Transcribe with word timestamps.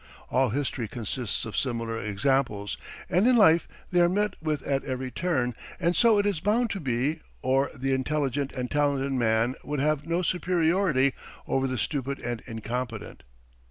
All 0.31 0.49
history 0.49 0.87
consists 0.87 1.45
of 1.45 1.55
similar 1.55 2.01
examples, 2.01 2.75
and 3.07 3.27
in 3.27 3.35
life 3.35 3.67
they 3.91 4.01
are 4.01 4.09
met 4.09 4.33
with 4.41 4.63
at 4.63 4.83
every 4.83 5.11
turn; 5.11 5.53
and 5.79 5.95
so 5.95 6.17
it 6.17 6.25
is 6.25 6.39
bound 6.39 6.71
to 6.71 6.79
be, 6.79 7.19
or 7.43 7.69
the 7.75 7.93
intelligent 7.93 8.51
and 8.51 8.71
talented 8.71 9.11
man 9.13 9.53
would 9.63 9.79
have 9.79 10.07
no 10.07 10.23
superiority 10.23 11.13
over 11.47 11.67
the 11.67 11.77
stupid 11.77 12.17
and 12.17 12.41
incompetent. 12.47 13.21